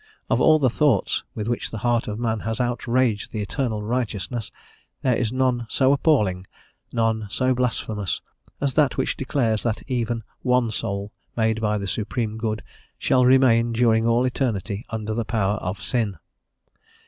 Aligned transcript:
Of 0.31 0.41
all 0.41 0.57
the 0.57 0.67
thoughts 0.71 1.23
with 1.35 1.47
which 1.47 1.69
the 1.69 1.77
heart 1.77 2.07
of 2.07 2.17
man 2.17 2.39
has 2.39 2.59
outraged 2.59 3.31
the 3.31 3.39
Eternal 3.43 3.83
Righteousness, 3.83 4.49
there 5.03 5.15
is 5.15 5.31
none 5.31 5.67
so 5.69 5.93
appalling, 5.93 6.47
none 6.91 7.27
so 7.29 7.53
blasphemous, 7.53 8.19
as 8.59 8.73
that 8.73 8.97
which 8.97 9.15
declares 9.15 9.61
that 9.61 9.83
even 9.85 10.23
one 10.41 10.71
soul, 10.71 11.11
made 11.37 11.61
by 11.61 11.77
the 11.77 11.85
Supreme 11.85 12.39
Good, 12.39 12.63
shall 12.97 13.27
remain 13.27 13.73
during 13.73 14.07
all 14.07 14.25
eternity, 14.25 14.83
under 14.89 15.13
the 15.13 15.23
power 15.23 15.57
of 15.57 15.79
sin. 15.83 16.17